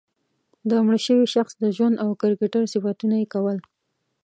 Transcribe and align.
د 0.69 0.71
مړه 0.85 0.99
شوي 1.05 1.27
شخص 1.35 1.53
د 1.57 1.65
ژوند 1.75 1.95
او 2.03 2.09
کرکټر 2.21 2.63
صفتونه 2.73 3.15
یې 3.21 3.27
کول. 3.33 3.57